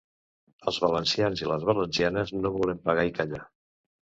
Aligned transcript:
Els 0.71 0.79
valencians 0.85 1.43
i 1.45 1.49
les 1.53 1.67
valencianes 1.71 2.33
no 2.41 2.53
volem 2.57 2.83
pagar 2.89 3.07
i 3.11 3.17
callar. 3.21 3.45